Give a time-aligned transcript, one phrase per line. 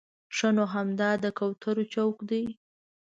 [0.35, 2.45] ښه نو همدا د کوترو چوک دی.